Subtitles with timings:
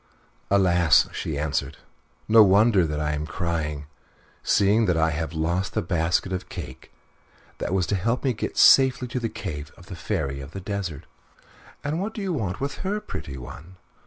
[0.49, 1.77] "Alas!" she answered;
[2.27, 3.85] "no wonder that I am crying,
[4.41, 6.91] seeing that I have lost the basket of cake
[7.59, 10.53] that was to help me to get safely to the cave of the Fairy of
[10.53, 11.03] the Desert."
[11.83, 13.75] "And what do you want with her, pretty one?"